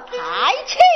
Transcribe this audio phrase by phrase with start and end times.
[0.00, 0.87] 抬去。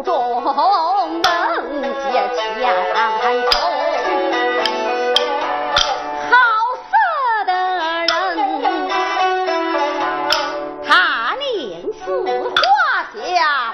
[0.00, 0.54] 杯酒，倒肚
[1.22, 2.38] 中能解千
[3.50, 3.52] 愁。
[6.30, 6.32] 好
[6.88, 6.92] 色
[7.46, 7.50] 的
[8.06, 8.08] 人，
[10.86, 10.90] 他
[11.38, 12.00] 宁死
[12.48, 12.56] 花
[13.12, 13.72] 下，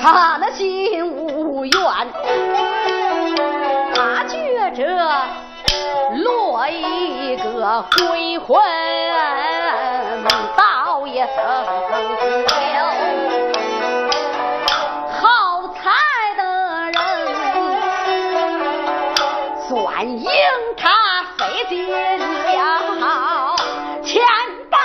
[0.00, 0.02] 他
[0.40, 0.60] 那心
[1.06, 1.72] 无怨，
[3.94, 3.96] 他
[4.28, 4.34] 觉
[4.76, 4.80] 着
[6.24, 8.62] 落一个鬼魂。
[11.04, 11.42] 也曾
[12.74, 13.31] 有
[21.68, 21.96] 尽了
[24.04, 24.20] 千
[24.70, 24.78] 般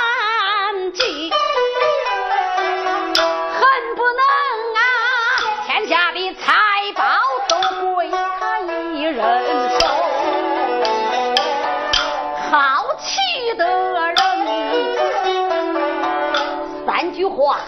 [0.94, 1.02] 计，
[3.54, 3.62] 恨
[3.96, 4.22] 不能
[4.76, 4.80] 啊，
[5.66, 6.54] 天下的财
[6.96, 7.04] 宝
[7.50, 7.56] 都
[7.96, 9.20] 归他一人
[9.80, 9.88] 收。
[12.52, 13.20] 好气
[13.56, 14.16] 的人，
[16.86, 17.26] 三句。
[17.26, 17.60] 话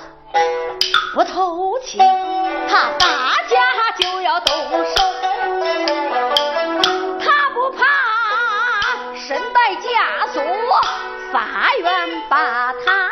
[1.14, 3.58] 不透气，他大家
[4.00, 4.56] 就要动
[4.96, 4.96] 手。
[11.32, 11.40] 法
[11.78, 13.09] 院把他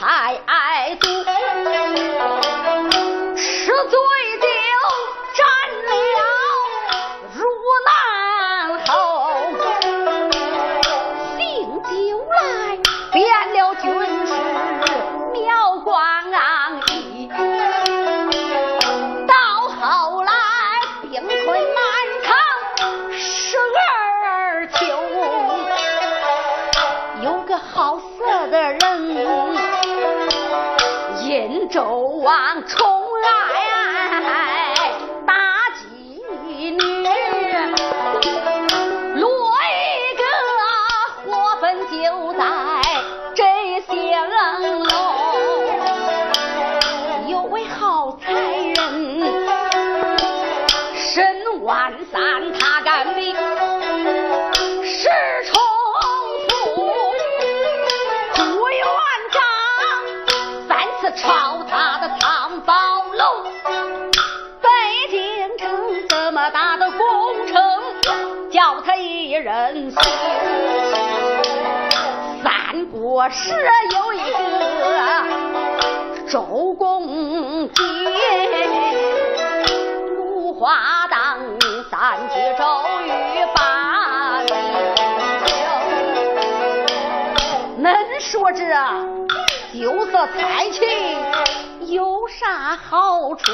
[0.00, 1.08] 太爱赌，
[3.34, 3.98] 吃醉
[4.38, 4.46] 酒
[5.34, 5.44] 沾
[5.88, 5.90] 了
[7.34, 7.42] 入
[7.84, 7.90] 难
[8.86, 8.92] 喉，
[11.36, 11.36] 醒
[11.82, 11.90] 酒
[12.30, 12.38] 来
[13.10, 13.18] 变
[13.54, 13.84] 了军
[14.24, 14.30] 师
[15.32, 15.42] 妙
[15.82, 15.90] 光
[16.92, 17.28] 义，
[19.26, 19.34] 到
[19.68, 20.32] 后来
[21.02, 21.28] 兵困
[21.74, 21.76] 满
[22.22, 22.28] 城
[23.18, 23.58] 十
[24.30, 24.78] 二秋，
[27.24, 28.78] 有个好色的人。
[31.38, 32.84] 殷纣王重
[33.22, 34.57] 来
[68.78, 70.00] 程，叫他一人修。
[72.42, 74.38] 三国时有一个
[76.28, 77.70] 周公瑾，
[80.18, 81.38] 五花当
[81.90, 82.64] 三句周
[83.04, 83.08] 瑜
[83.54, 84.40] 把
[87.80, 88.62] 恁说这？
[89.70, 90.80] 酒色财气
[91.92, 93.52] 有啥好处？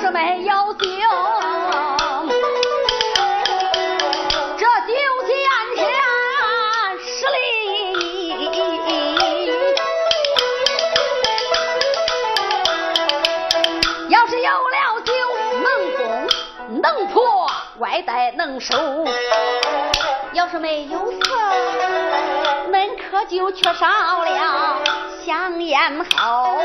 [0.00, 0.86] 是没有酒
[4.56, 4.94] 这酒
[5.26, 5.84] 席宴上
[7.04, 7.36] 失礼
[14.08, 15.12] 要是有了酒
[15.60, 15.68] 能
[15.98, 16.00] 攻
[16.80, 17.46] 能破
[17.78, 18.74] 外带能收
[20.32, 21.18] 要是没有色
[22.72, 24.82] 恁可就缺少了
[25.26, 26.56] 香烟后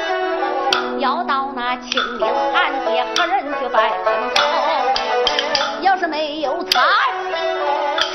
[0.99, 4.41] 要到那清明寒节，何人就在村头？
[5.81, 6.81] 要是没有财，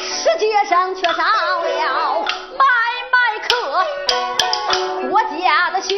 [0.02, 2.24] 世界上缺少了
[2.56, 2.64] 买
[3.12, 3.16] 卖
[3.48, 5.94] 客，国家的血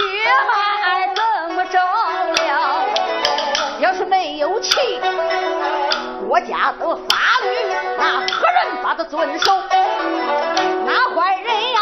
[0.49, 2.87] 脉怎么着了？
[3.81, 5.00] 要是没有气。
[6.29, 7.49] 国家的法律，
[7.99, 9.52] 那何人把它遵守？
[10.87, 11.81] 那坏人呀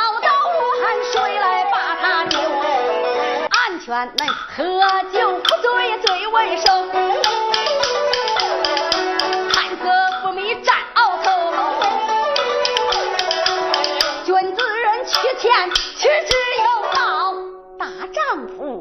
[4.01, 4.17] 咱们
[4.49, 4.65] 喝
[5.13, 6.89] 酒不醉最为生。
[9.51, 9.85] 贪色
[10.23, 11.29] 不迷占鳌头，
[14.25, 16.33] 君子人取钱取之
[16.63, 16.65] 有
[16.95, 16.99] 道，
[17.79, 18.80] 大丈夫